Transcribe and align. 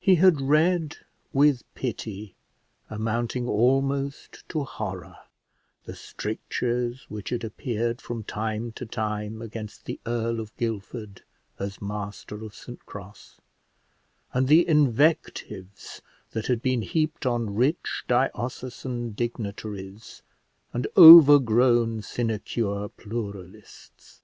He 0.00 0.14
had 0.14 0.40
read 0.40 0.96
with 1.30 1.62
pity, 1.74 2.34
amounting 2.88 3.46
almost 3.46 4.48
to 4.48 4.64
horror, 4.64 5.16
the 5.84 5.94
strictures 5.94 7.04
which 7.10 7.28
had 7.28 7.44
appeared 7.44 8.00
from 8.00 8.24
time 8.24 8.72
to 8.72 8.86
time 8.86 9.42
against 9.42 9.84
the 9.84 10.00
Earl 10.06 10.40
of 10.40 10.56
Guildford 10.56 11.22
as 11.58 11.82
master 11.82 12.42
of 12.46 12.54
St 12.54 12.86
Cross, 12.86 13.42
and 14.32 14.48
the 14.48 14.66
invectives 14.66 16.00
that 16.30 16.46
had 16.46 16.62
been 16.62 16.80
heaped 16.80 17.26
on 17.26 17.54
rich 17.54 18.04
diocesan 18.08 19.10
dignitaries 19.12 20.22
and 20.72 20.86
overgrown 20.96 22.00
sinecure 22.00 22.88
pluralists. 22.88 24.22